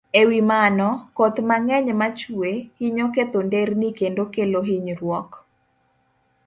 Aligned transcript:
E 0.19 0.21
wi 0.29 0.39
mano, 0.51 0.89
koth 1.17 1.37
mang'eny 1.49 1.89
ma 1.99 2.07
chue, 2.19 2.51
hinyo 2.79 3.05
ketho 3.13 3.39
nderni 3.47 3.89
kendo 3.99 4.23
kelo 4.33 4.59
hinyruok. 4.67 5.29